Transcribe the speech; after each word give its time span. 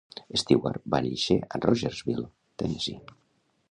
Stewart 0.43 0.87
va 0.95 1.03
néixer 1.09 1.37
a 1.57 1.63
Rogersville, 1.69 2.29
Tennessee. 2.63 3.19